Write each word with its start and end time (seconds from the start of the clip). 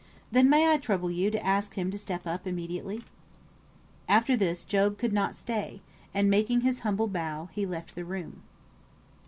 Then 0.31 0.49
may 0.49 0.67
I 0.67 0.77
trouble 0.77 1.11
you 1.11 1.29
to 1.29 1.45
ask 1.45 1.75
him 1.75 1.91
to 1.91 1.97
step 1.99 2.25
up 2.25 2.47
immediately?" 2.47 3.03
After 4.09 4.35
this 4.35 4.63
Job 4.63 4.97
could 4.97 5.13
not 5.13 5.35
stay, 5.35 5.81
and, 6.11 6.27
making 6.27 6.61
his 6.61 6.79
humble 6.79 7.07
bow, 7.07 7.49
he 7.51 7.67
left 7.67 7.93
the 7.93 8.03
room. 8.03 8.41